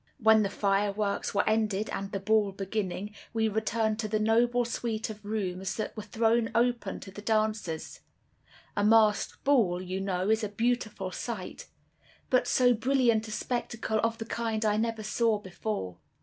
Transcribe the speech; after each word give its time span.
"When 0.17 0.41
the 0.41 0.49
fireworks 0.49 1.35
were 1.35 1.47
ended, 1.47 1.87
and 1.91 2.11
the 2.11 2.19
ball 2.19 2.53
beginning, 2.53 3.13
we 3.33 3.47
returned 3.47 3.99
to 3.99 4.07
the 4.07 4.17
noble 4.19 4.65
suite 4.65 5.11
of 5.11 5.23
rooms 5.23 5.75
that 5.75 5.95
were 5.95 6.01
thrown 6.01 6.49
open 6.55 6.99
to 7.01 7.11
the 7.11 7.21
dancers. 7.21 7.99
A 8.75 8.83
masked 8.83 9.43
ball, 9.43 9.79
you 9.79 9.99
know, 10.01 10.31
is 10.31 10.43
a 10.43 10.49
beautiful 10.49 11.11
sight; 11.11 11.67
but 12.31 12.47
so 12.47 12.73
brilliant 12.73 13.27
a 13.27 13.31
spectacle 13.31 13.99
of 13.99 14.17
the 14.17 14.25
kind 14.25 14.65
I 14.65 14.75
never 14.75 15.03
saw 15.03 15.37
before. 15.37 15.99